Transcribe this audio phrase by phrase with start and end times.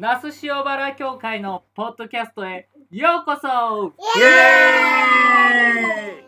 [0.00, 3.92] 那須塩原教会のポッドキャストへようこそ。
[4.16, 6.24] イエーイ。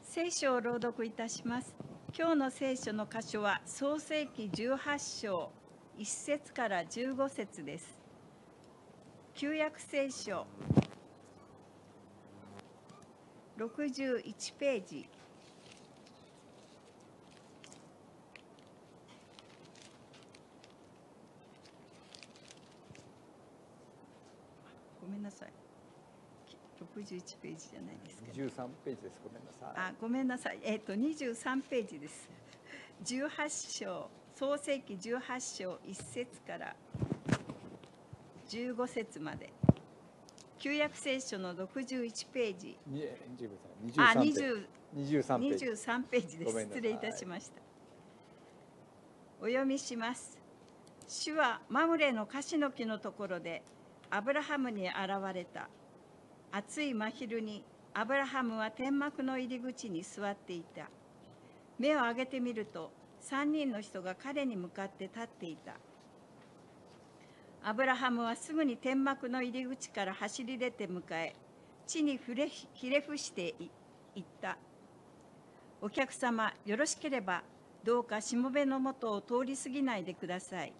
[0.00, 1.76] 聖書を朗読いたします。
[2.18, 5.52] 今日の聖書の箇所は創世記18章
[5.98, 8.00] 1節から15節です。
[9.34, 10.46] 旧約聖書
[13.58, 15.06] 61ページ
[25.20, 25.48] んなさい
[26.80, 29.20] 61ページじゃないですか、23ページです。
[29.22, 29.68] ごめんなさい。
[29.76, 30.58] あ、ごめんなさい。
[30.62, 32.30] えっ、と23ページです。
[33.04, 36.74] 18章、創世記18章1節から
[38.48, 39.52] 15節まで。
[40.58, 42.78] 旧約聖書の61ページ。
[42.86, 43.04] に
[43.94, 44.40] 23あ、ページ。
[44.40, 44.66] 20
[44.96, 45.66] 23ページ。
[45.66, 46.60] 23ページです。
[46.60, 47.60] 失礼いたしました。
[49.40, 50.38] お読みします。
[51.08, 53.62] 主はマムレの樫の木のところで
[54.12, 54.94] アブラハムに現
[55.32, 55.68] れた。
[56.50, 57.62] 暑い真昼に
[57.94, 60.90] アブラハムは天幕の入り口に座っていた。
[61.78, 62.90] 目を上げてみると
[63.22, 65.74] 3人の人が彼に向かって立っていた。
[67.62, 71.36] アブラハムはすぐに天幕の入り口から走り出て迎え、
[71.86, 73.54] 地に触れひれ伏して
[74.16, 74.58] いった。
[75.80, 77.44] お客様、よろしければ
[77.84, 80.72] どうかしもべのもとを通り過ぎないでください。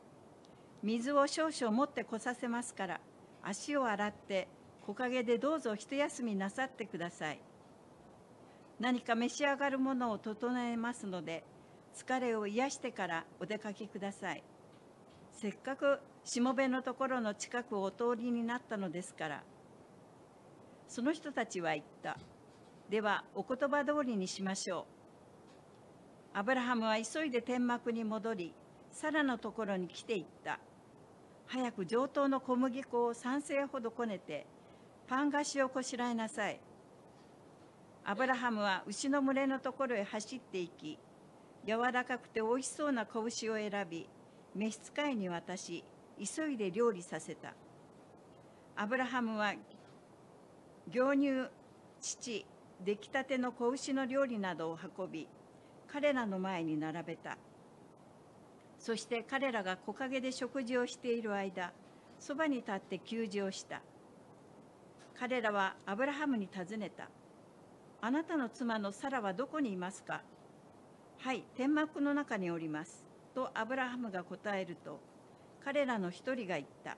[0.82, 3.00] 水を少々持ってこさせますから、
[3.42, 4.48] 足を洗って
[4.86, 7.40] 木陰でどうぞ一休みなさってください。
[8.78, 11.44] 何か召し上がるものを整えますので、
[11.94, 14.42] 疲れを癒してからお出かけください。
[15.32, 19.42] せっかくしもべのところの近くをお通りになったのですから。
[20.88, 22.18] その人たちは言った。
[22.88, 24.86] では、お言葉通りにしましょ
[26.34, 26.38] う。
[26.38, 28.54] アブラハムは急いで天幕に戻り、
[28.92, 30.58] サラのところに来ていった。
[31.52, 34.46] 早く上等の小麦粉を3世ほどこねて、
[35.08, 36.60] パン菓子をこしらえなさい。
[38.04, 40.96] アブラハムは牛の群れのところへ走っていき、
[41.66, 44.08] 柔らかくておいしそうな子牛を選び、
[44.54, 45.82] 召使いに渡し、
[46.24, 47.52] 急いで料理させた。
[48.76, 49.52] アブラハムは
[50.88, 51.50] 牛乳、
[52.00, 52.46] 乳、
[52.84, 55.28] 出来たての子牛の料理などを運び、
[55.88, 57.36] 彼らの前に並べた。
[58.80, 61.72] そして彼らが木陰で食事をしている間、
[62.18, 63.82] そばに立って給仕をした。
[65.18, 67.10] 彼らはアブラハムに尋ねた。
[68.00, 70.22] あなたの妻のサラはどこにいますか？
[71.18, 73.04] はい、天幕の中におります。
[73.34, 74.98] とアブラハムが答えると、
[75.62, 76.96] 彼らの一人が言った。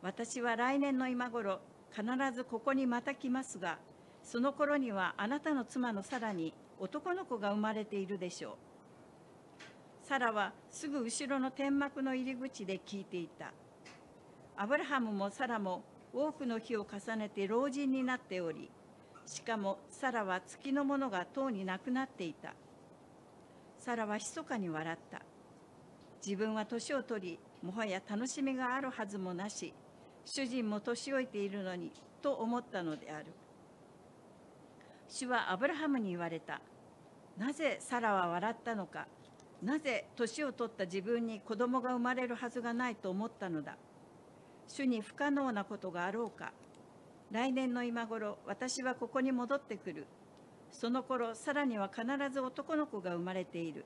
[0.00, 3.78] 私は来年の今頃、必ずここにまた来ますが、
[4.22, 8.54] その頃にはあなたの妻のサラに男の子が生まれているでしょう。
[10.08, 13.52] サラはすぐ後ろの天幕の入り口で聞いていた。
[14.56, 15.82] アブラハムもサラも
[16.14, 18.70] 多くの日を重ねて老人になっており、
[19.26, 22.54] しかもサラは月のものがとうになくなっていた。
[23.80, 25.22] サラは密かに笑った。
[26.24, 29.74] 自分は年を取り、もはや楽しみがあるはずもなし、
[30.24, 31.90] 主人も年老いているのに、
[32.22, 33.26] と思ったのである。
[35.08, 36.60] 主はアブラハムに言われた。
[37.36, 39.08] なぜサラは笑ったのか。
[39.62, 43.76] なぜ年を取った自分に子供が生まれるはずがないと思ったのだ。
[44.68, 46.52] 主に不可能なことがあろうか。
[47.30, 50.06] 来年の今頃、私はここに戻ってくる。
[50.70, 53.84] その頃、サラには必ず男の子が生まれている。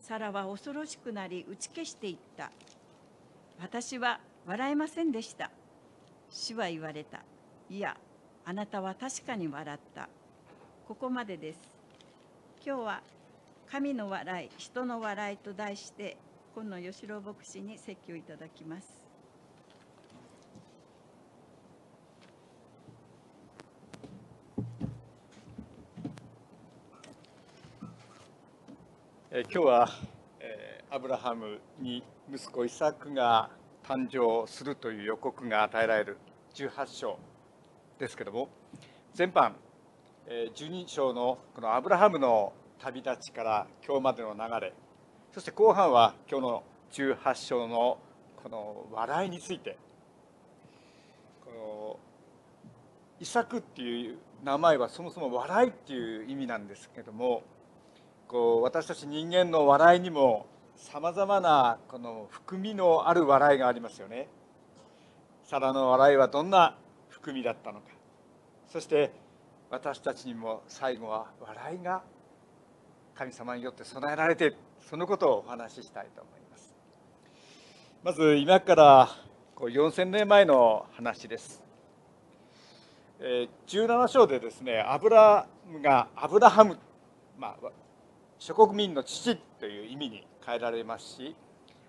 [0.00, 2.50] サラは恐ろしくなり、打ち消していった。
[3.60, 5.50] 私は笑えませんでした。
[6.28, 7.22] 主は言われた。
[7.70, 7.96] いや、
[8.44, 10.08] あなたは確かに笑った。
[10.88, 11.60] ここまでです。
[12.64, 13.02] 今日は
[13.72, 16.18] 神の笑い、人の笑いと題して、
[16.54, 19.02] 今野義郎牧師に説教いただきます。
[29.30, 29.88] え今日は、
[30.40, 33.48] えーアブラハムに息子イサクが
[33.82, 36.18] 誕生するという予告が与えられる
[36.52, 37.18] 18章
[37.98, 38.50] ですけども
[39.16, 39.56] 前半、
[40.26, 42.52] えー12章のこのアブラハムの
[42.82, 44.72] 旅立ちから今日までの流れ。
[45.32, 47.96] そして後半は今日の18章の
[48.42, 49.78] この笑いについて。
[51.44, 51.98] この
[53.20, 57.44] イサクっていう名前はそもそも笑いっていう意味なんですけども
[58.26, 64.26] こう私たち人間の笑いにもさまざまなこの含みのある笑いがありますよね。
[65.44, 66.76] サラの笑いはどんな
[67.10, 67.86] 含みだったのか。
[68.66, 69.12] そして
[69.70, 72.02] 私たちにも最後は笑いが
[73.14, 74.56] 神様によって備えられている
[74.88, 76.74] そのことをお話ししたいと思います。
[78.02, 79.08] まず今から
[79.54, 81.62] こう4000年前の話です。
[83.20, 86.76] えー17章でですね、アブラムがアブラハム、
[87.38, 87.68] まあ、
[88.38, 91.36] 諸国民の父という意味に変えられますし、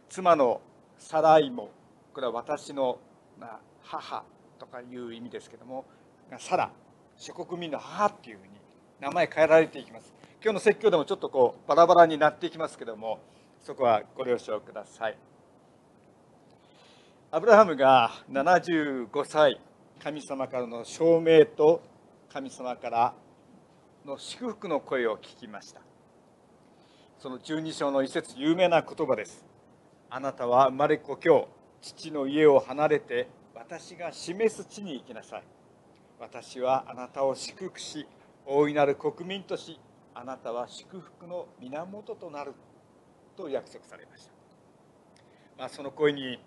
[0.09, 0.61] 妻の
[0.99, 1.71] サライも、
[2.13, 2.99] これは私の、
[3.39, 4.23] まあ、母
[4.59, 5.85] とかいう意味ですけども、
[6.37, 6.71] サラ、
[7.17, 8.53] 諸国民の母っていうふうに
[8.99, 10.13] 名前変えられていきます。
[10.43, 13.21] 今日の説教でもちょっとこうバラバラになっていきますけども、
[13.61, 15.17] そこはご了承ください。
[17.31, 19.57] アブラハムが75歳、
[20.03, 21.81] 神様からの証明と
[22.27, 23.13] 神様から
[24.05, 25.79] の祝福の声を聞きました。
[27.19, 29.45] その12章の一節、有名な言葉です。
[30.09, 31.47] あなたは生まれ故郷、
[31.81, 35.43] 父の家を離れて、私が示す地に行きなさい。
[36.19, 38.05] 私はあなたを祝福し、
[38.45, 39.79] 大いなる国民とし、
[40.15, 42.53] あなたは祝福の源となる
[43.35, 44.31] と約束されました。
[45.57, 46.39] まあ、その声に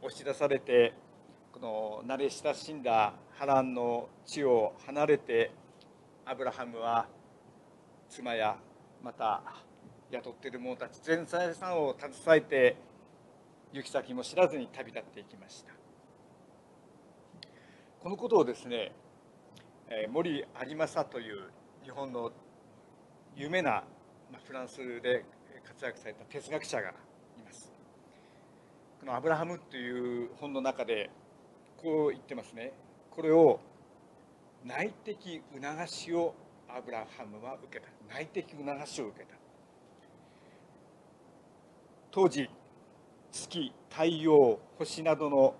[0.00, 0.94] 押し出されて、
[1.52, 5.50] この慣れ親しんだ波乱の地を離れて、
[6.24, 7.06] アブラハムは
[8.08, 8.56] 妻や
[9.02, 9.42] また
[10.10, 12.76] 雇っている者たち全財産を携えて
[13.72, 15.72] 行き先も知らずに旅立っていきました
[18.00, 18.92] このことをですね
[20.10, 21.50] 森有正という
[21.82, 22.30] 日本の
[23.36, 23.82] 有名な
[24.30, 25.24] まあフランスで
[25.64, 26.92] 活躍された哲学者がい
[27.44, 27.72] ます。
[29.00, 31.10] この「アブラハム」という本の中で
[31.82, 32.72] こう言ってますね。
[33.10, 33.60] これを
[34.64, 36.34] 内的促しを
[36.68, 37.88] アブラハムは受けた。
[38.08, 39.34] 内的促しを受けた。
[42.10, 42.50] 当時
[43.30, 45.54] 月太陽星などの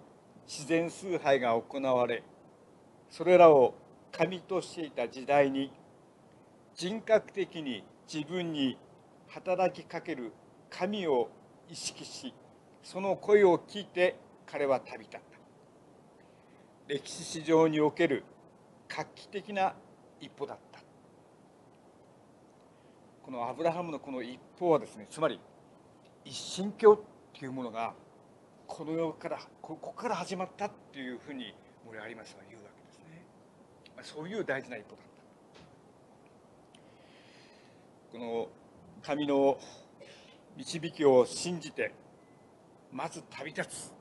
[0.47, 2.23] 自然崇拝が行われ
[3.09, 3.75] それらを
[4.11, 5.73] 神としていた時代に
[6.75, 8.79] 人格的に自分に
[9.29, 10.33] 働きかける
[10.71, 11.29] 神を
[11.69, 12.35] 意識し
[12.83, 14.17] その声を聞いて
[14.47, 15.39] 彼は旅立った。
[16.89, 18.25] 歴史史上における
[18.89, 19.75] 画期的な
[20.21, 20.81] 一歩だった。
[23.23, 25.41] このアブラハムのこの一歩はですねつまり
[26.25, 26.99] 一神教っ
[27.33, 27.95] ていうものが
[28.67, 31.55] この世からここから始まったっていうふうに
[31.87, 33.25] 森有正は言うわけですね。
[34.03, 35.12] そういう大事な一歩だった。
[38.13, 38.49] この
[39.03, 39.59] 神の
[40.55, 41.95] 導きを信じて
[42.93, 43.93] まず旅立つ。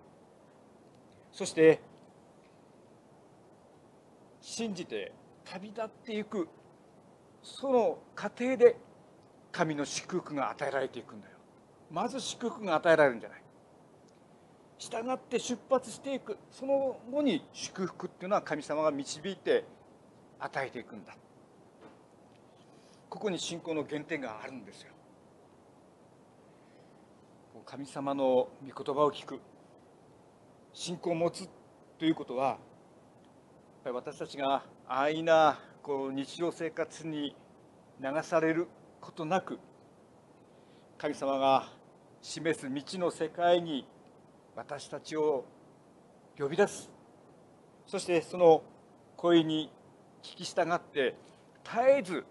[1.32, 1.80] そして
[4.42, 5.14] 信じて
[5.46, 6.50] 旅立っていく。
[7.42, 8.76] その過程で
[9.54, 11.38] 神の祝福が与えられていくんだよ。
[11.90, 13.42] まず祝福が与えられるんじゃない。
[14.78, 16.38] 従って出発していく。
[16.52, 19.64] その後に祝福っていうのは神様が導いて
[20.38, 21.16] 与えていくんだ。
[23.12, 24.94] ここに信仰の原点があるんですよ。
[27.66, 29.42] 神様の御言葉を聞く。
[30.72, 31.50] 信仰を持つ
[32.00, 32.58] ということはやっ
[33.84, 37.36] ぱり私たちが安易なこう日常生活に
[38.02, 38.70] 流される
[39.02, 39.60] ことなく
[40.98, 41.68] 神様が
[42.22, 43.86] 示す未知の世界に
[44.56, 45.44] 私たちを
[46.40, 46.90] 呼び出す。
[47.86, 48.64] そしてその
[49.18, 49.70] 声に
[50.24, 51.18] 聞き従って
[51.66, 52.24] 絶えず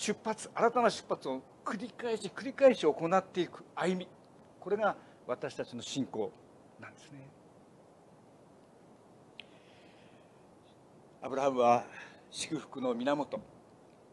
[0.00, 4.08] 出発新たな出発を繰り返し繰り返し行っていく歩み。
[4.58, 6.32] これが私たちの信仰
[6.80, 7.18] なんですね。
[11.20, 11.84] アブラハムは
[12.30, 13.38] 祝福の源。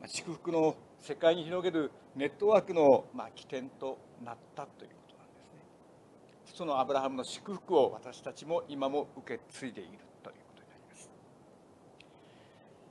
[0.07, 6.53] 祝福の世界に広げるネットワークのまあ起点となったということなんですね。
[6.53, 9.91] そのアブラハムの祝福を私たちも今も受け継いでいる
[10.21, 11.09] ということになります。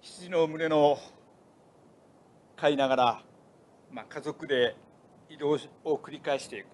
[0.01, 0.97] 羊の群れの
[2.57, 3.23] 飼いながら、
[3.93, 4.75] まあ、家族で
[5.29, 6.67] 移動を繰り返していく。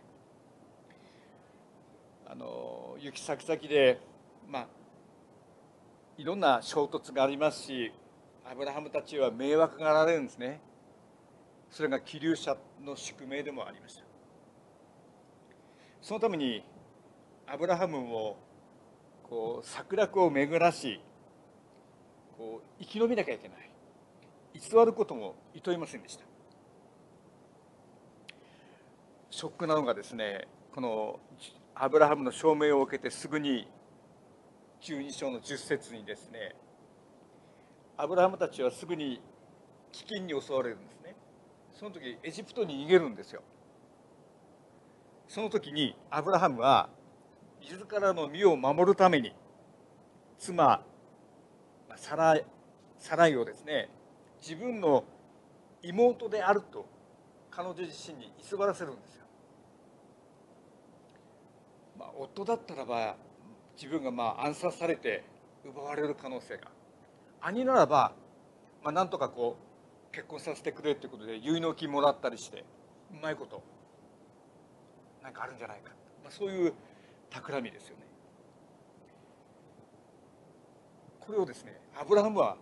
[2.26, 4.00] あの行き先々で、
[4.48, 4.66] まあ、
[6.16, 7.92] いろんな衝突がありますし
[8.50, 10.60] アブラハムたちは迷惑がられるんですね。
[11.70, 14.04] それが気流者の宿命でもありました。
[16.00, 16.64] そのために
[17.46, 18.36] アブラハムを
[19.24, 21.00] こう策略を巡らし
[22.38, 23.71] こう生き延びなきゃいけない。
[24.54, 26.24] 偽ることもいといませんでした。
[29.30, 31.18] ショックなのがですねこの
[31.74, 33.66] アブラハムの証明を受けてすぐに
[34.82, 36.54] 12章の10節にですね
[37.96, 39.20] アブラハムたちはすぐに
[39.92, 41.16] 飢饉に襲われるんですね。
[41.72, 43.42] その時エジプトに逃げるんですよ。
[45.28, 46.90] その時にアブラハムは
[47.60, 49.32] 自らの身を守るために
[50.38, 50.84] 妻
[51.96, 52.38] サラ
[52.98, 53.88] サライをですね
[54.42, 55.04] 自分の
[55.82, 56.84] 妹であると
[57.48, 59.24] 彼女自身に偽らせるんですよ、
[61.96, 63.16] まあ、夫だったらば
[63.80, 65.24] 自分がまあ暗殺されて
[65.64, 66.72] 奪われる可能性が。
[67.40, 68.12] 兄ならば、
[68.82, 69.56] まあ、なんとかこ
[70.10, 72.64] う結婚させてくれっていうことで結納金もらったりして
[73.12, 73.62] うまいこと
[75.22, 75.90] なんかあるんじゃないか、
[76.22, 76.74] まあ、そういう
[77.30, 78.02] 企みですよね。
[81.20, 82.56] これをですねアブラハムは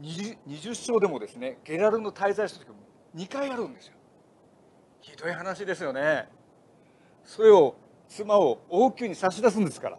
[0.00, 2.76] 20, 20章でもですねゲラルの滞在した時も
[3.14, 3.94] 2回あるんですよ。
[5.00, 6.28] ひどい話ですよね。
[7.24, 7.74] それを
[8.08, 9.98] 妻を王宮に差し出すんですから。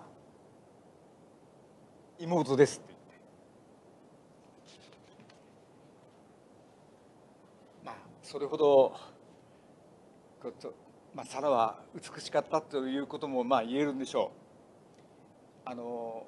[2.20, 3.20] 妹ですって言って。
[7.84, 8.96] まあそれほど
[11.14, 14.32] まあ、サラは美しかったということもまあ言えるんでしょ
[15.66, 15.70] う。
[15.70, 16.26] あの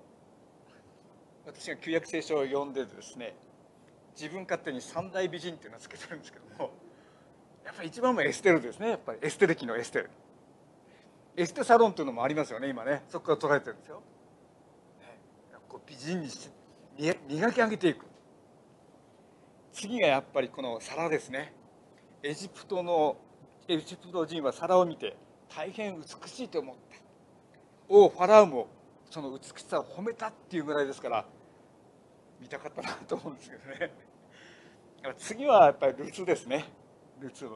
[1.45, 3.35] 私が旧約聖書を読んでですね
[4.15, 6.71] 自分勝手に三大美人っていうのをつけてるんですけども
[7.65, 9.19] やっぱり一番もエステルですねやっぱり。
[9.21, 10.09] エステル期のエステル。
[11.35, 13.03] エステサロンっていうのもありますよね今ね。
[13.09, 14.01] そこから捉えてるんですよ、
[14.99, 15.17] ね、
[15.67, 16.49] こう美人にし
[17.27, 18.05] 磨き上げていく。
[19.71, 21.53] 次がやっぱりこの皿ですね。
[22.21, 23.17] エジプトの
[23.67, 25.17] エジプト人は皿を見て
[25.55, 26.81] 大変美しいと思った。
[27.89, 28.67] 王ファラウも
[29.09, 31.25] その美しさを褒めたっていうぐらいですから
[32.43, 33.93] 見たかったなと思うんですけどね。
[35.17, 36.65] 次はやっぱりルツですね。
[37.21, 37.49] ルツ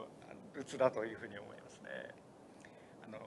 [0.54, 1.90] ルツだというふうに思いますね。
[3.06, 3.18] あの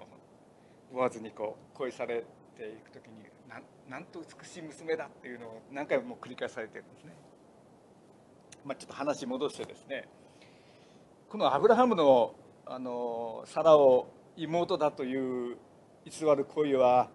[0.91, 2.25] ボアズにこう恋され
[2.57, 7.15] ていく時になんなんと美しい娘だっていうのを何回も繰り返されてるんですね、
[8.65, 10.09] まあ、ちょっと話戻してですね。
[11.29, 12.33] このアブラハムの
[12.65, 15.57] あのサラを妹だという
[16.05, 17.09] 偽る恋は、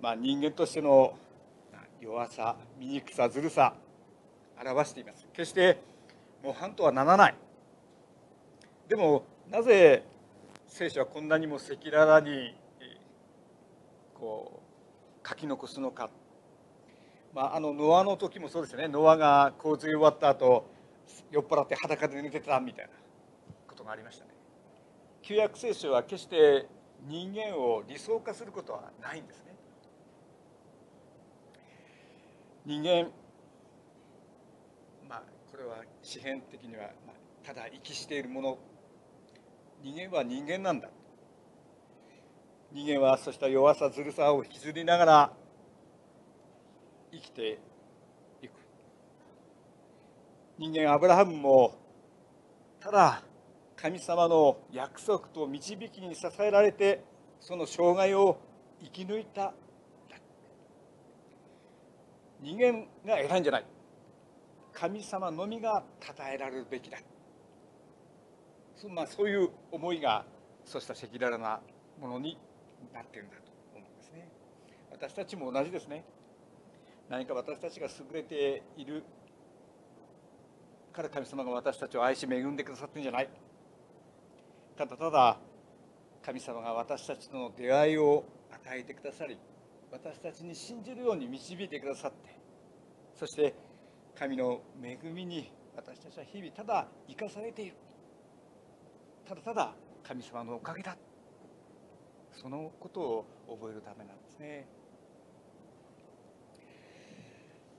[0.00, 1.16] まあ、人間としての
[2.00, 3.74] 弱さ醜さずるさ
[4.60, 5.26] 表しています。
[5.32, 5.78] 決して
[6.42, 7.34] 模範とはならない。
[8.88, 10.04] でもなぜ
[10.66, 12.54] 聖書はこんなにも赤裸々に
[14.14, 14.62] こ
[15.24, 16.10] う書き残すのか、
[17.34, 18.88] まあ、あのノアの時もそうですよね。
[18.88, 20.68] ノアが洪水終わった後
[21.30, 22.90] 酔っ払って裸で寝てたみたいな。
[23.66, 24.30] ことがありましたね。
[25.22, 26.66] 旧約聖書は決して
[27.06, 29.47] 人間を理想化することはないんですね。
[32.68, 33.08] 人間。
[35.08, 36.90] まあこれは詩篇的には、
[37.42, 38.58] ただ息しているもの。
[39.82, 40.90] 人間は人間なんだ。
[42.70, 45.32] 人間はそうした弱さずるさを引きずりながら
[47.10, 47.58] 生きて
[48.42, 48.50] いく。
[50.58, 51.74] 人間アブラハムも
[52.80, 53.22] ただ
[53.76, 57.02] 神様の約束と導きに支えられて
[57.40, 58.38] その生涯を
[58.82, 59.54] 生き抜いた。
[62.40, 63.64] 人間が偉いんじゃない。
[64.72, 66.98] 神様のみが称えられるべきだ。
[68.76, 70.24] そまあ、そういう思いが
[70.64, 71.60] そうした赤裸々な
[72.00, 72.38] ものに
[72.94, 73.42] なってるんだと
[73.74, 74.28] 思うんですね。
[74.92, 76.04] 私たちも同じですね。
[77.08, 79.02] 何か私たちが優れている
[80.92, 83.28] から神様が私たちを愛し恵んでくださってるんじゃない。
[84.76, 85.38] ただただ
[86.22, 89.36] 神様が私たちとの出会いを与えてくださり
[89.90, 92.38] 私たちに信じるように導いてくださって
[93.14, 93.54] そして
[94.18, 97.74] 神の恵みに私たちは日々ただ生かされている。
[99.28, 100.96] ただただ神様のおかげだ。
[102.32, 104.66] そのことを覚えるためなんですね。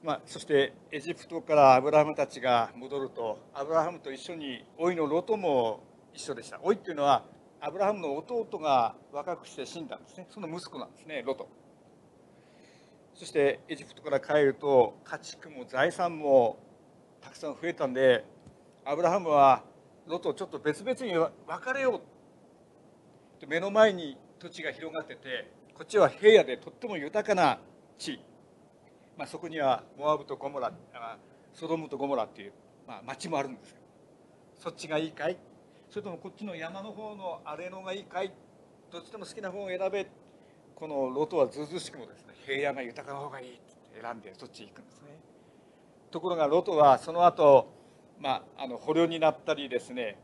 [0.01, 6.57] まあ、そしてエジプトからアブラハムたちが戻るとアブラハムと一緒に老いのロトも一緒でした。
[6.63, 7.25] 老いっていうのは
[7.59, 10.27] アブラハムの弟が若くして死んだんですね。
[10.29, 11.49] その息子なんですねロト。
[13.19, 16.57] そしてエジプトから帰ると家畜も財産も
[17.19, 18.23] たくさん増えたんで
[18.85, 19.61] アブラハムは
[20.07, 21.29] ロトちょっと別々に分
[21.61, 22.01] かれよ
[23.43, 27.59] う目の前に土地が広がっててこっちは平野でとっても豊かな
[27.97, 28.21] 地、
[29.17, 30.71] まあ、そこにはモアブとゴモラ
[31.53, 32.53] ソドムとゴモラっていう、
[32.87, 33.75] まあ、町もあるんですよ
[34.57, 35.37] そっちがいいかい？
[35.89, 38.31] それともこっちの山の方の荒れのがいいかい？
[38.89, 40.01] どっちでも好きな方を選べ。
[40.03, 40.07] っ
[40.79, 45.19] このロトはずうずしくもですね平野が豊かな方がいいって選んでそっち行くんですね
[46.09, 47.71] ところがロトはその後、
[48.19, 50.17] まああの捕虜になったりですね、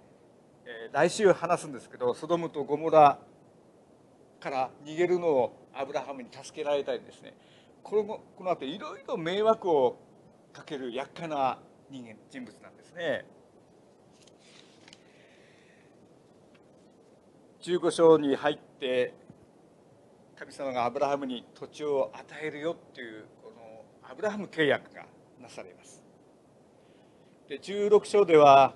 [0.66, 3.20] えー、来週話すんですけどソドムとゴモラ
[4.40, 7.36] から逃げるのをアブラハムに助けられたりですね
[7.84, 9.98] このこの後いろいろ迷惑を
[10.54, 11.60] かける厄介な
[11.92, 13.26] 人間人物なんですね。
[17.62, 19.14] 15章に入って
[20.38, 25.06] 神様がアブラハムに土地を与えるよっていうこのアブラハム契約が
[25.42, 26.04] なされます。
[27.48, 28.74] で16章では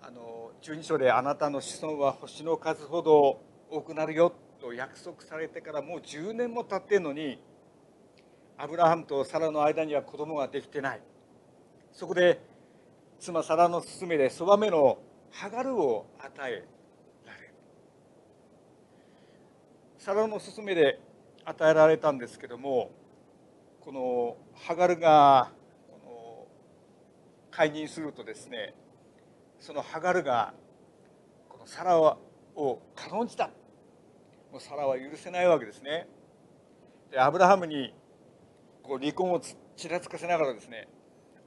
[0.00, 7.40] あの12章であなたの子孫は星の数ほど多くなるよと約束されてからもう10年も経ってるのに
[8.56, 11.00] アブラハムとサラの間には子供ができてない。
[11.92, 12.40] そこで
[13.18, 14.98] 妻サラの勧めでそばめの
[15.30, 16.64] ハガルを与え
[17.26, 17.54] られる
[20.06, 21.00] サラの勧めで
[21.44, 22.92] 与えられたんですけども
[23.80, 25.50] このハガルが
[25.90, 26.46] この
[27.50, 28.76] 解任するとですね
[29.58, 30.54] そのハガルが
[31.48, 32.18] このサラを
[32.94, 33.50] 軽んじた。
[34.52, 36.06] もうサラは許せないわけですね。
[37.10, 37.92] でアブラハムに
[38.84, 40.86] こう離婚をちらつかせながらですね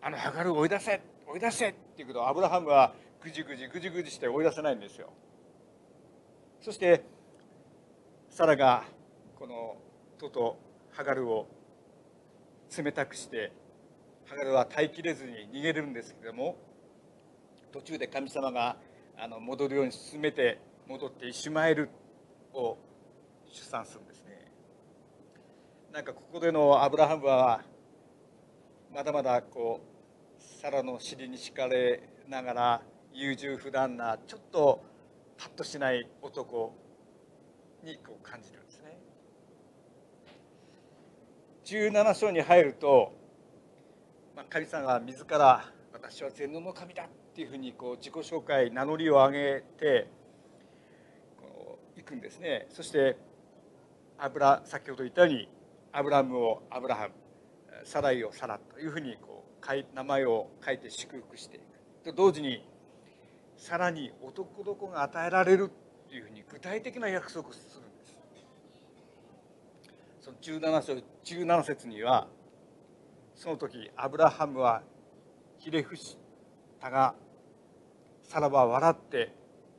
[0.01, 5.13] あのハガルを追い出せ追い出せって言うけどアブラハムはぐじぐじぐじぐじして追い出せないんですよ。
[6.59, 7.05] そして
[8.39, 8.85] サラが
[9.37, 9.75] この
[10.17, 10.57] トと
[10.91, 11.45] ハガルを
[12.73, 13.51] 冷たくして
[14.27, 16.55] ハガルは耐えきれずに逃げるんですけども
[17.73, 18.77] 途中で神様が
[19.17, 21.89] あの戻るように進めて戻ってイシュマエル
[22.53, 22.77] を
[23.51, 24.49] 出産するんですね。
[25.91, 27.61] なんかここでのアブラハムは
[28.95, 29.81] まだまだこ
[30.39, 32.81] うサラの尻に敷かれながら
[33.13, 34.81] 優柔不断なちょっと
[35.37, 36.73] パッとしない男
[37.83, 38.99] にこう感じるんですね。
[41.65, 43.13] 17章に入ると、
[44.35, 50.07] まあ、神様が自ら「私は全能の神だ」っていうふうにこう自己紹介名乗りを上げて
[51.37, 52.67] こういくんですね。
[52.69, 53.17] そして
[54.17, 55.49] アブラ先ほど言ったように
[55.91, 57.13] アブラムをアブラハム
[57.83, 61.63] サライをサラというふうにこう名前を書いて祝福していく。
[62.03, 62.65] と同時に
[63.55, 65.69] さらに男の子が与えられる
[66.09, 68.17] というふうに具体的な約束をするんです。
[70.21, 72.27] その17章17節には
[73.35, 74.81] その時アブラハムは
[75.59, 76.17] ひれ伏し
[76.81, 77.13] たが
[78.23, 79.33] さらば笑って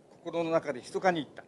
[0.09, 1.43] 心の中で密かに言った。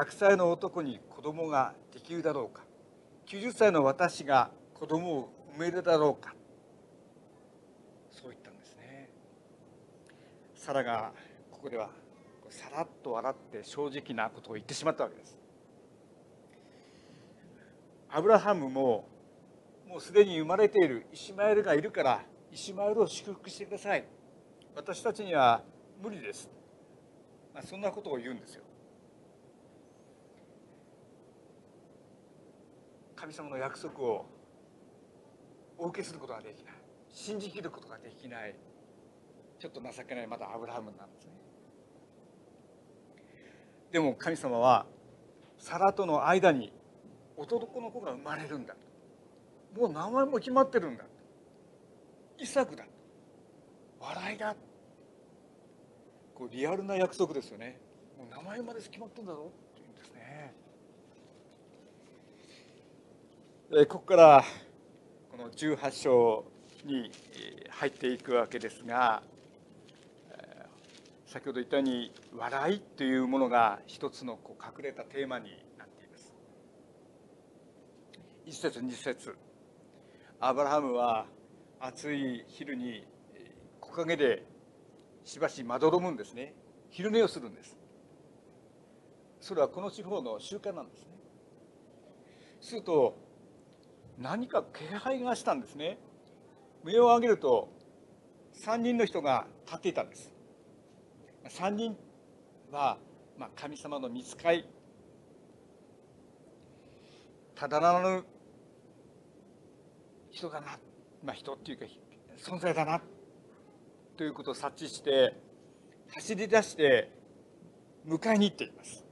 [0.00, 2.62] 100歳の男に子供ができるだろうか。
[3.26, 6.34] 90歳の私が子供を産めるだろうか。
[8.12, 9.10] そう言ったんですね。
[10.54, 11.12] サラが
[11.50, 11.90] ここでは
[12.74, 15.38] らっと笑って正直なことを言ってしまったわけです。
[18.10, 19.08] アブラハムも
[19.88, 24.04] もうすでに生まれているイシマエルがいるからイシマエルを祝福してください。
[24.74, 25.62] 私たちには
[26.02, 26.50] 無理です、
[27.54, 28.62] まあ、そんなことを言うんですよ。
[33.14, 34.26] 神様の約束を
[35.78, 36.74] お受けすることができない。
[37.10, 38.54] 信じきることができない。
[39.58, 41.41] ちょっと情けないまだアブラハムなんですね。
[43.92, 44.86] でも神様は
[45.58, 46.72] サラとの間に
[47.36, 48.74] 男の子が生まれるんだ。
[49.76, 51.04] もう名前も決まってるんだ。
[52.38, 52.84] イサクだ。
[54.00, 54.56] 笑いだ。
[56.34, 57.78] こうリアルな約束ですよね。
[58.18, 59.52] もう名前まで決まってんだぞ。
[59.72, 60.54] っていうんですね。
[63.74, 64.44] えここから
[65.30, 66.44] この18章
[66.84, 67.10] に
[67.68, 69.22] 入っていくわけですが
[71.32, 75.46] 先ほど言ったように笑いというものが一つのこう隠れたテーマに
[75.78, 76.34] なっています。
[78.44, 79.34] 一節二節。
[80.40, 81.24] アブラハムは
[81.80, 83.06] 暑い昼に
[83.80, 84.44] 木陰で
[85.24, 86.54] しばしまどろむんですね。
[86.90, 87.78] 昼寝をするんです。
[89.40, 91.08] それはこの地方の習慣なんですね。
[92.60, 93.16] すると
[94.18, 95.96] 何か気配がしたんですね。
[96.84, 97.70] 目を上げると
[98.66, 100.41] 3人の人が立っていたんです。
[101.48, 101.96] 3人
[102.70, 102.98] は、
[103.38, 104.66] まあ、神様の見つかい
[107.54, 108.24] ただならぬ
[110.30, 110.78] 人だな、
[111.24, 111.84] まあ、人っていうか
[112.38, 113.00] 存在だな
[114.16, 115.34] ということを察知して
[116.14, 117.10] 走り出して
[118.06, 119.04] 迎えに行っています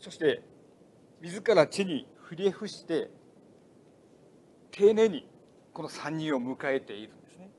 [0.00, 0.42] そして
[1.20, 3.10] 自ら地に振り伏して
[4.70, 5.28] 丁寧に
[5.72, 7.50] この3人を迎えているんですね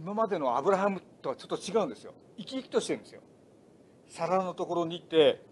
[0.00, 2.14] 今までのアブラハムとはちょっと違うんですよ。
[2.38, 3.20] 生き生きとしてるんですよ。
[4.08, 5.44] サラのところに行って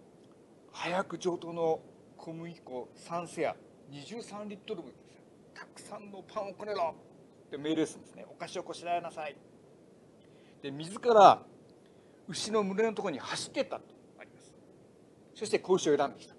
[0.72, 1.80] 早く上等の
[2.16, 3.54] 小麦粉3セア
[3.92, 5.20] 23リットル分です
[5.54, 6.94] たくさんのパンをこねろ
[7.46, 8.24] って命令するんですね。
[8.26, 9.36] お菓子をこしらえなさい。
[10.62, 11.42] で自ら
[12.26, 13.82] 牛の群れのところに走ってったと
[14.18, 14.54] あります。
[15.34, 16.34] そして子牛を選んできた。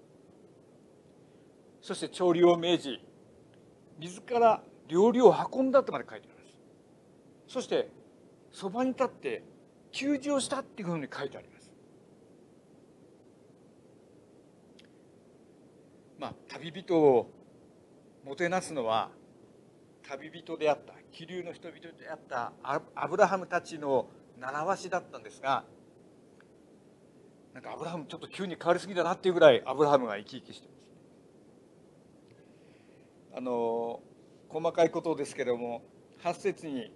[1.80, 3.06] そして調理を命じ
[4.00, 6.58] 自ら料理を運んだとまで書いてあります。
[7.46, 7.99] そして
[8.52, 9.42] そばに立って
[9.92, 11.72] 給仕をしたっていうふうに書いてあります。
[16.18, 17.30] まあ旅人を
[18.24, 19.10] もてなすのは
[20.02, 22.52] 旅人であった気流の人々であった
[22.94, 24.06] アブラハムたちの
[24.38, 25.64] 習わしだったんですが
[27.54, 30.80] なんかアブラハムちょっと急に変わりすぎだなっていうぐらいアブラハムが生き生きしてます
[33.36, 34.00] あの
[34.48, 35.82] 細かいことですけれども
[36.22, 36.92] 8節に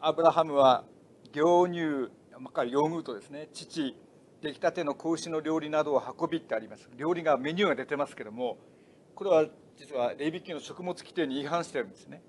[0.00, 0.84] アブラハムは
[1.36, 3.94] 牛乳まあ、ヨーグルトですね父
[4.40, 6.88] 出来たての子牛の料理などを運びってあります。
[6.96, 8.56] 料理がメニューが出てますけども
[9.14, 9.44] これは
[9.76, 12.22] 実はレビキの食物規定に違反してるんですね。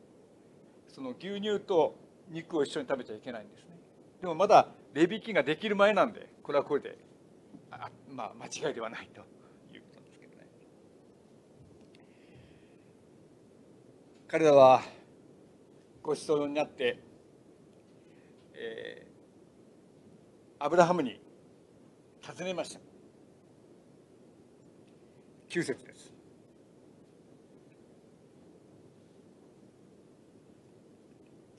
[0.90, 1.96] その牛乳と
[2.30, 3.78] 肉を一緒に食べちゃいけないんですね。
[4.20, 6.98] でもまだレビキができる前なんでこれはこれで
[7.72, 9.22] あまあ間違いではないと
[9.74, 10.48] いうことですけどね。
[14.28, 14.82] 彼らは
[16.02, 17.07] ごちそうになって、
[18.60, 19.18] えー
[20.60, 21.22] アブラハムに
[22.20, 22.80] 尋ねました。
[25.50, 26.12] 9節です。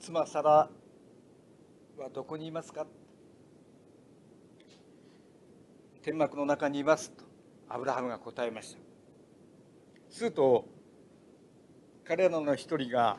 [0.01, 0.69] 妻サラ
[1.97, 2.85] はどこにいますか？
[6.01, 7.11] 天幕の中にいます。
[7.11, 7.23] と
[7.69, 8.79] アブラハムが答えました。
[10.09, 10.65] すると
[12.03, 13.17] 彼らの一人が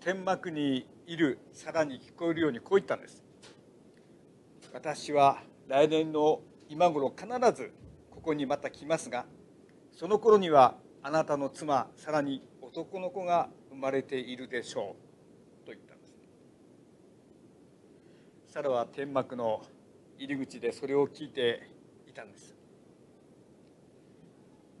[0.00, 3.24] 天幕にいるサラに聞こえるようにこう言ったんです。
[4.74, 7.72] 私は来年の今頃必ず
[8.10, 9.24] ここにまた来ますが
[9.90, 14.96] その頃にはあなたの妻さらに男の子が生まれているでしょ
[15.62, 16.18] うと言ったんです。
[18.52, 19.62] サラは天幕の
[20.18, 21.70] 入り口でそれを聞いて
[22.06, 22.54] いたんです。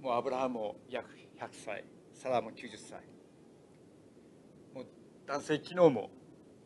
[0.02, 1.08] もうアブラハムも約
[1.40, 3.00] 100歳サラも90歳。
[4.74, 4.86] もう
[5.26, 6.10] 男性機能も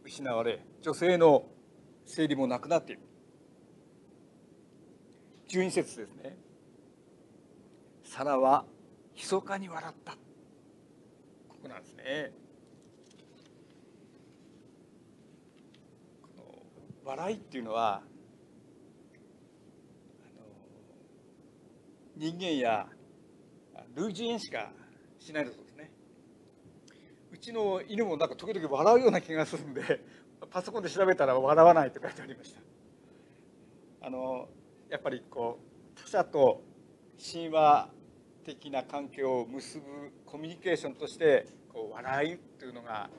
[0.05, 1.45] 失われ女性の
[2.05, 3.03] 生理もなくなっている。
[5.49, 6.37] 12節ですね。
[8.05, 8.65] サラは
[9.15, 10.13] 密かに笑った。
[10.13, 10.19] こ
[11.63, 12.33] こなんですね。
[17.05, 18.01] 笑いっていうのはあ
[20.39, 20.45] の
[22.17, 22.87] 人間や
[23.95, 24.73] 類人しか
[25.19, 25.72] しないそうです。
[27.43, 30.01] ちの犬もなんか時々笑うような気がするんで
[30.51, 32.61] パソコンで調べたら笑わないと書いてありました。
[34.07, 34.49] あの
[34.89, 35.59] やっぱりこ
[35.95, 36.63] う他者と
[37.33, 37.89] 神話
[38.45, 39.85] 的な関係を結ぶ
[40.25, 43.11] コミュニケーションとしてこう笑いというのが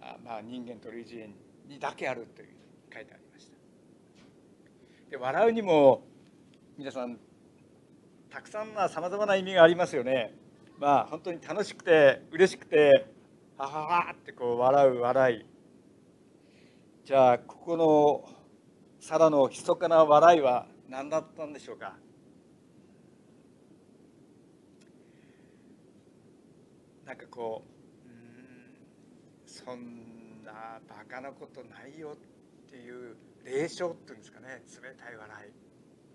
[0.00, 1.34] あまあ人間と類人
[1.66, 2.48] にだけあるという
[2.92, 3.56] 書いてありました。
[5.10, 6.02] で笑うにも
[6.76, 7.18] 皆さん
[8.30, 10.34] たくさんなさまざまな意味がありますよね。
[10.78, 13.11] まあ本当に楽しくて嬉しくて
[13.62, 15.46] はははってこう笑う笑い。
[17.04, 18.28] じゃあここの
[18.98, 21.94] 皿の密かな笑いは何だったんでしょうか？
[27.06, 27.62] なんかこ
[28.04, 32.16] ううんそんなバカなことないよ
[32.66, 35.52] っていう霊障っていうんですかね冷たい笑い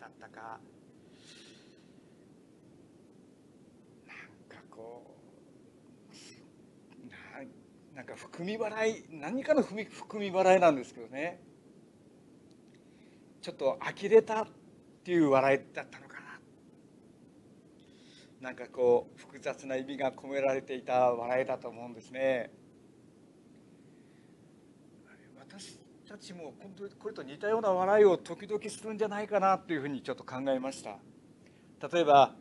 [0.02, 0.60] だったか。
[4.06, 4.18] なん
[4.50, 5.17] かこう
[7.98, 11.42] なんか含み笑い何かの含み含み笑いなんですけどね。
[13.42, 14.48] ちょっと呆れたっ
[15.04, 16.20] ていう笑いだったのか
[18.40, 18.50] な。
[18.50, 22.52] なんかこう複雑な意味が込められていた笑いだと思うんですね。
[25.40, 31.00] 私たちも本当にこれと似たような笑いを時々するんじゃないかなというふうにちょっと考えました。
[31.92, 32.36] 例えば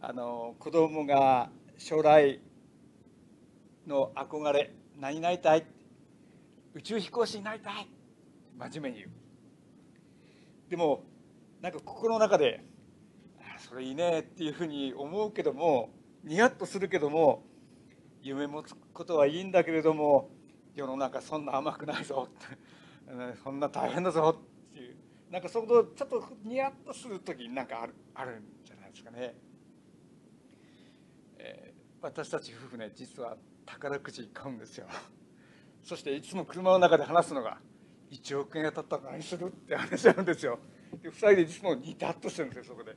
[0.00, 2.40] あの子供が将来
[3.86, 5.66] の憧れ何になりたい。
[6.74, 7.88] 宇宙飛行士になりたい。
[8.58, 9.10] 真面目に言う。
[10.70, 11.04] でも
[11.60, 12.64] なんか心の中で
[13.58, 15.90] それいいねっていうふうに思うけども
[16.24, 17.44] ニヤッとするけども
[18.22, 20.30] 夢持つことはいいんだけれども
[20.74, 22.28] 世の中そんな甘くないぞ
[23.42, 24.36] そんな大変だぞ
[24.70, 24.96] っていう。
[25.30, 29.34] なんかそこちょっとニヤッとする時なんかあるあるんじゃないですかね、
[31.38, 33.34] えー私たち夫婦ね実は
[33.66, 34.86] 宝くじ買うんですよ。
[35.82, 37.60] そしていつも車の中で話すのが
[38.10, 40.58] 1億円当たったら何するって話なんですよ。
[41.02, 42.96] で2人でいつもニタッとしてるんですよそこで。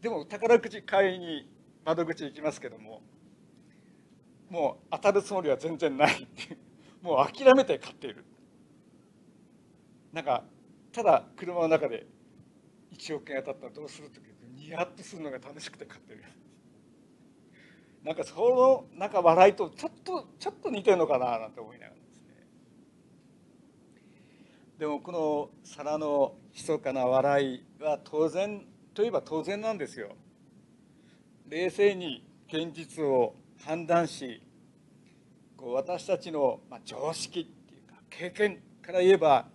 [0.00, 1.50] でも宝くじ買いに
[1.84, 3.02] 窓口行きますけども
[4.48, 6.56] もう当たるつもりは全然ないって
[7.02, 8.24] もう諦めて買っている。
[10.12, 10.44] なんか
[10.92, 12.06] ただ車の中で
[12.92, 14.20] 1億円当たったらどうするって
[14.54, 16.24] ニヤッとするのが楽しくて買ってる。
[18.04, 22.46] なんかそのなんか笑いとちょっとちょっと似てるのかななんて思いながらですね。
[24.78, 30.16] でもこの皿の密かな笑いは当然といえば当然なんですよ。
[31.48, 33.34] 冷静に現実を
[33.64, 34.42] 判断し
[35.58, 39.48] こう私たちの、常識っていうか経験から言えば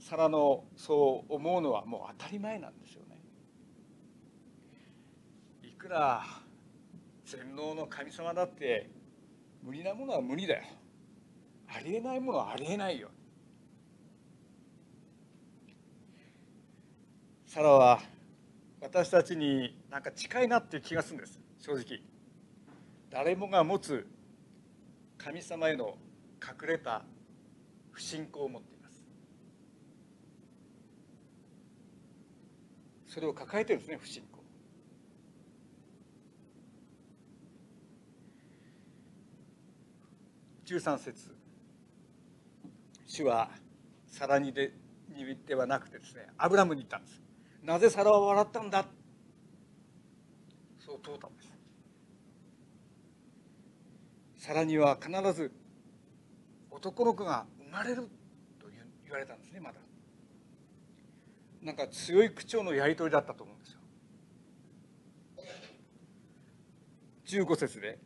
[0.00, 3.20] 皿のそう思うのはもう当たり前なんですよね。
[5.62, 6.24] いくら
[7.30, 8.90] 全能の神様だって
[9.62, 10.64] 無理なものは無理だよ。
[11.68, 13.08] ありえないものはありえないよ。
[17.46, 18.00] サラは
[18.80, 21.38] 私たちになんか近いなっていう気がするんです。
[21.60, 22.00] 正直。
[23.10, 24.08] 誰もが持つ
[25.16, 25.96] 神様への
[26.42, 27.04] 隠れた
[27.92, 29.04] 不信仰を持っています。
[33.06, 34.40] それを抱えてるんですね不信仰
[40.70, 41.34] 13節。
[43.04, 43.50] 主は
[44.06, 44.72] サラにで
[45.08, 47.20] にではなくてですねアブラムに言ったんです。
[47.64, 48.86] なぜサラは笑ったんだ？
[50.78, 51.50] そう問うたんです。
[54.36, 55.50] サラには必ず
[56.70, 58.02] 男の子が生まれる
[58.60, 58.68] と
[59.04, 59.80] 言われたんですねまだ。
[61.62, 63.72] なんか強い口調のやり取りだったと思うんです
[67.32, 67.42] よ。
[67.44, 67.98] 15節で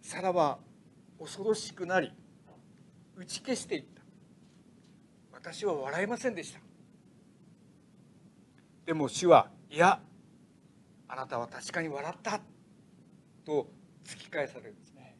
[0.00, 0.60] サラは
[1.18, 2.12] 恐ろしくなり
[3.16, 4.02] 打ち消していった。
[5.32, 6.60] 私は笑いませんでした。
[8.86, 10.00] でも主はいや
[11.08, 12.40] あなたは確かに笑った。
[13.44, 13.70] と
[14.04, 15.16] 突き返されるんですね。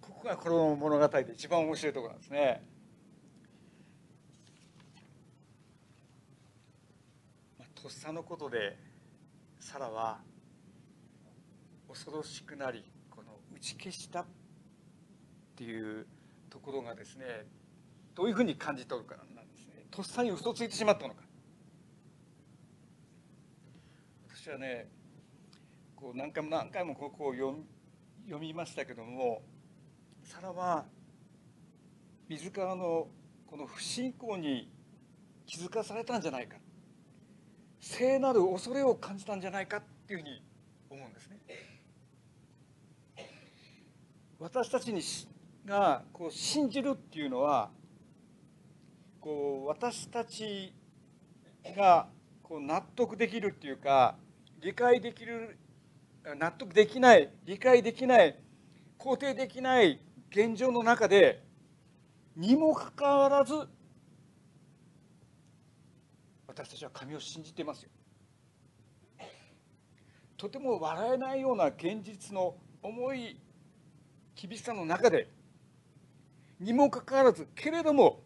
[0.00, 2.62] ここがこの物語で一番面白いところなんですね。
[7.58, 8.78] まあとっさのことで
[9.60, 10.18] サラは
[11.88, 14.24] 恐ろしくなりこの打ち消した
[15.58, 16.06] っていう
[16.48, 17.24] ところがですね
[18.14, 19.86] どういうふうに感じ取るかなんですね。
[19.90, 21.22] とっさに嘘ついてしまったのか。
[24.32, 24.88] 私はね
[25.96, 27.64] こう何回も何回もここを読み
[28.26, 29.42] 読みましたけども
[30.22, 30.84] サラは
[32.28, 33.08] 自らの
[33.44, 34.70] この不信仰に
[35.44, 36.56] 気づかされたんじゃないか。
[37.80, 40.40] 聖なる恐れを感じたんじゃないかっていうふうに
[40.88, 41.38] 思うんですね。
[44.38, 45.02] 私たちに
[45.68, 47.70] がこう信じるっていうのは
[49.20, 50.72] こう私たち
[51.76, 52.08] が
[52.42, 54.16] こう納得できるっていうか
[54.60, 55.58] 理解できる
[56.38, 58.38] 納得できない理解できない
[58.98, 60.00] 肯定できない
[60.30, 61.44] 現状の中で
[62.34, 63.54] にもかかわらず
[66.46, 67.90] 私たちは神を信じていますよ。
[70.36, 73.40] とても笑えないような現実の重い
[74.34, 75.28] 厳しさの中で
[76.60, 78.22] にもかかわらずけれども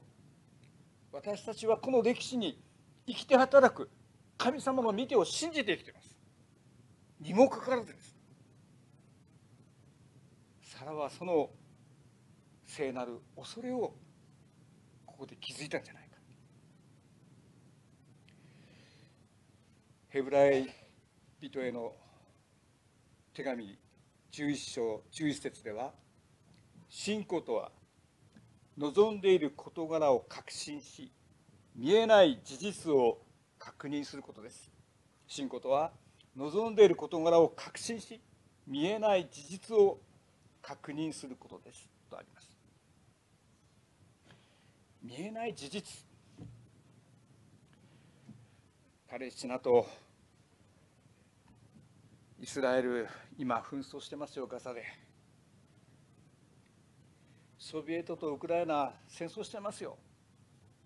[1.12, 2.58] 私たちはこの歴史に
[3.06, 3.90] 生きて働く
[4.38, 6.18] 神様の見てを信じて生きています。
[7.20, 8.16] にもかかわらずです。
[10.62, 11.50] サラはその
[12.64, 13.94] 聖なる恐れを
[15.06, 16.16] ここで気づいたんじゃないか。
[20.08, 20.68] ヘブライ
[21.40, 21.92] 人への
[23.34, 23.78] 手紙
[24.32, 25.92] 11章11節では
[26.88, 27.70] 信仰とは
[28.78, 31.12] 望んでいる事柄を確信し
[31.76, 33.18] 見えない事実を
[33.58, 34.70] 確認することです。
[35.26, 35.92] 信仰とは
[36.36, 38.20] 望んでいる事柄を確信し
[38.66, 39.98] 見えない事実を
[40.60, 41.88] 確認することです。
[42.10, 42.56] とあります。
[45.02, 46.04] 見えない事実。
[49.08, 49.86] パレスチナと
[52.40, 53.06] イスラエル
[53.36, 55.01] 今紛争してますよガザで。
[57.62, 59.96] ソビエトとウクライナ戦争してますよ。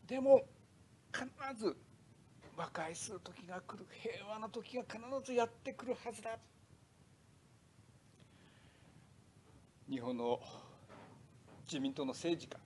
[0.06, 0.42] でも
[1.10, 1.26] 必
[1.58, 1.74] ず
[2.54, 3.86] 和解する時が来る。
[3.90, 6.38] 平和な時が必ずやってくるはずだ。
[9.88, 10.38] 日本の
[11.66, 12.58] 自民党の政治家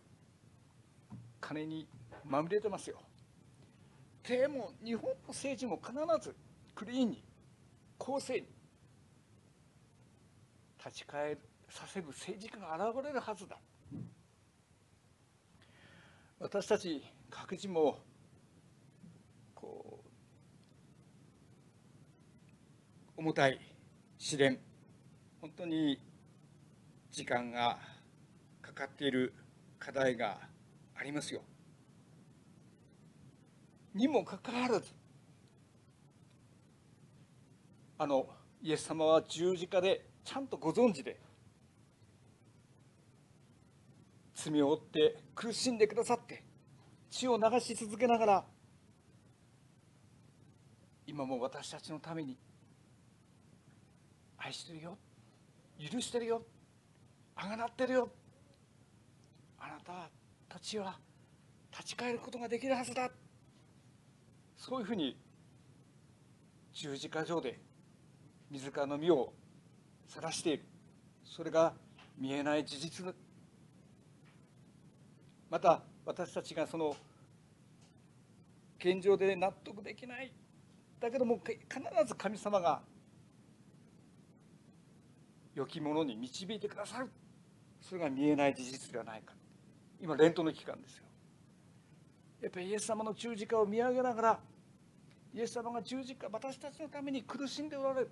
[1.41, 1.87] 金に
[2.25, 3.01] まみれてますよ。
[4.27, 6.35] でも日本の政治も必ず
[6.75, 7.23] クリーンに
[7.97, 8.49] 公正に
[10.85, 13.57] 立ち返させる政治家が現れるはずだ。
[16.43, 17.99] 私たち各自も
[19.55, 20.01] こ
[23.15, 23.61] う重たい
[24.17, 24.59] 試練
[25.43, 26.01] 本当に
[27.13, 27.79] 時間が
[28.63, 29.35] かかっている
[29.79, 30.39] 課題が
[30.95, 31.43] ありますよ。
[33.95, 34.95] にもかかわらず
[37.99, 38.27] あの
[38.63, 41.21] イエス様は十字架でちゃんとご存知で
[44.43, 46.43] 罪を負って苦しんでくださって
[47.11, 48.45] 血を流し続けながら
[51.07, 52.39] 今も私たちのために
[54.39, 54.97] 愛してるよ。
[55.79, 56.43] 許してるよ。
[57.35, 58.09] あがなってるよ。
[59.59, 60.09] あなた
[60.49, 60.99] たちは
[61.73, 63.11] 立ち返ることができるはずだ。
[64.57, 65.19] そういうふうに
[66.73, 67.59] 十字架上で
[68.51, 69.33] 自らの身を
[70.07, 70.65] 晒している。
[71.25, 71.75] それが
[72.17, 73.05] 見えない事実
[75.51, 76.97] また私たちがその
[78.79, 80.33] 現状で納得できない。
[81.01, 81.59] だけども必
[82.07, 82.81] ず神様が
[85.55, 87.11] 良きものに導いてくださる。
[87.81, 89.35] それが見えない事実ではないか。
[90.01, 91.05] 今レントの期間ですよ。
[92.41, 94.41] やっぱりイエス様の十字架を見上げながら
[95.35, 98.11] イエス様が十字架私たちのために苦しんでおられる。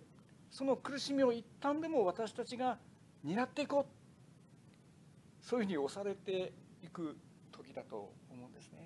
[0.51, 2.79] その苦しみを一旦でも私たちが
[3.23, 5.47] 担っていこう。
[5.47, 7.17] そういうふうに押されていく
[7.59, 8.79] 時だと思うんですね。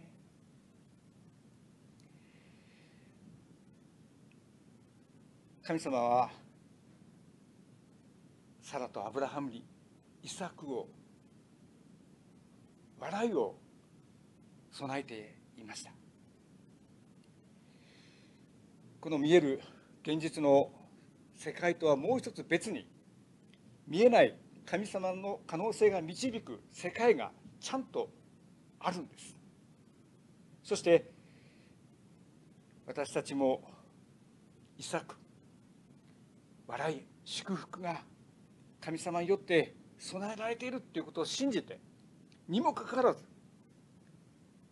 [5.62, 6.30] 神様は
[8.62, 9.64] サラとアブラハムに
[10.22, 10.88] イサクを
[12.98, 13.54] 笑いを
[14.72, 15.92] 備えていました。
[19.00, 19.60] この見える
[20.02, 20.70] 現実の
[21.36, 22.88] 世界とはもう一つ別に
[23.86, 28.10] 見えない神様の可能性が導く世界がちゃんと
[28.82, 29.36] あるんです。
[30.62, 31.10] そして
[32.86, 33.62] 私たちも
[34.78, 35.16] イサク
[36.66, 38.02] 笑い祝福が
[38.80, 41.78] 神様によって備えられているということを信じて
[42.48, 43.22] にもかかわらず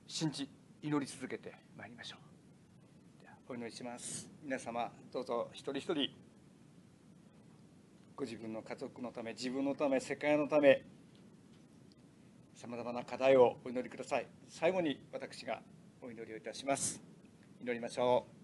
[0.07, 0.49] 信じ
[0.83, 2.17] 祈り続けてまいりましょ
[3.21, 3.23] う。
[3.23, 4.29] ではお祈りします。
[4.43, 6.11] 皆様どうぞ一人一人
[8.17, 10.83] ご自分の家族のため自分のため世界のため
[12.61, 14.27] さまざまな課題をお祈りください。
[14.51, 15.63] 最後に私が
[16.03, 17.01] お祈りをいたします。
[17.59, 18.40] 祈りましょう。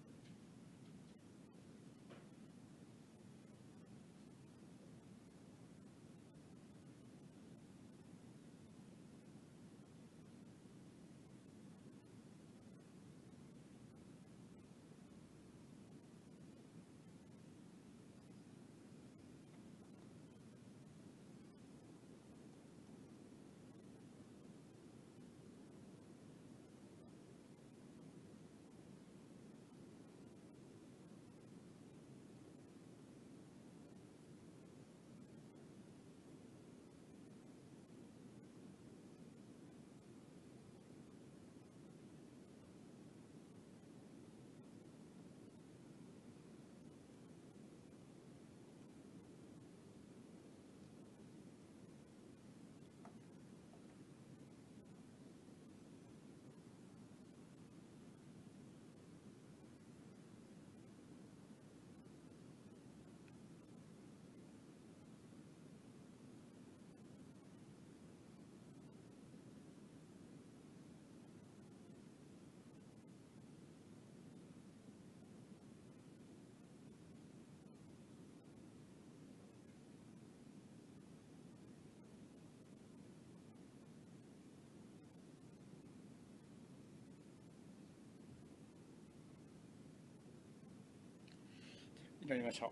[92.27, 92.69] 祈りましょう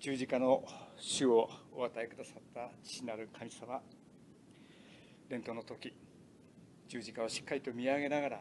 [0.00, 0.64] 十字架の
[0.96, 3.80] 主をお与えくださった父なる神様
[5.28, 5.94] 伝統の時
[6.88, 8.40] 十字架をしっかりと見上げながら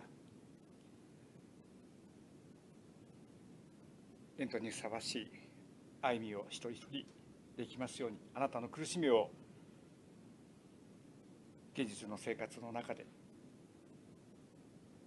[4.35, 5.31] 伝統にふさわしい
[6.01, 7.05] 歩みを一人一人
[7.55, 9.29] できますようにあなたの苦しみを
[11.77, 13.05] 現実の生活の中で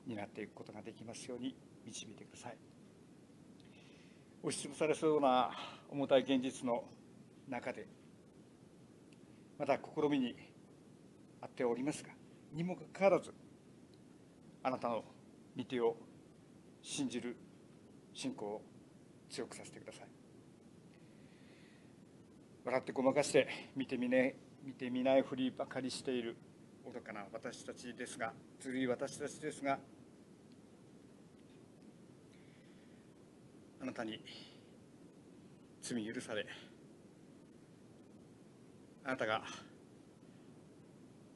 [0.07, 2.72] 担っていくことができますように導いてください。
[4.43, 5.51] 押しつぶされそうな
[5.89, 6.85] 重たい現実の
[7.49, 7.87] 中で
[9.59, 10.35] また試みに
[11.41, 12.11] あっておりますが
[12.53, 13.33] にもかかわらず
[14.65, 15.05] あなたの
[15.57, 15.97] 御手を
[16.83, 17.37] 信じる
[18.13, 18.63] 信仰を
[19.31, 20.09] 強くさせてください。
[22.65, 26.37] 笑ってごまかして見てみ,、ね、見てみないふりばかりしている
[26.85, 29.79] 愚かな私たちですがずるい私たちですが
[33.83, 34.21] あなたに
[35.83, 36.47] 罪許され
[39.05, 39.43] あなたが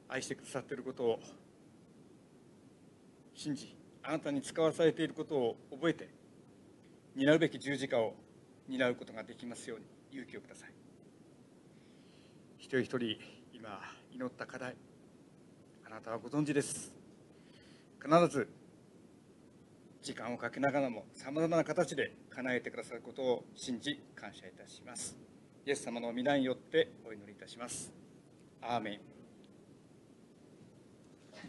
[0.07, 1.19] 愛してくださっていることを
[3.33, 6.07] 信じあなたに使わされていることを覚えて
[7.17, 8.13] 担うべき十字架を
[8.69, 10.69] 担うことができますように勇気をください。
[12.59, 13.19] 一人一人
[13.53, 13.81] 今
[14.13, 14.75] 祈った課題
[15.85, 16.93] あなたはご存知です。
[18.01, 18.47] 必ず
[20.07, 25.17] 時間をかけながらもさまざまな形で叶えてくださることを信じ感謝いたします。
[25.65, 27.91] イエス様の皆によってお祈りいたします。
[28.61, 29.16] アーメン。